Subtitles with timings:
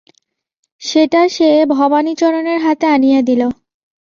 [0.81, 3.41] সেটা সে ভবানীচরণের হাতে আনিয়া দিল।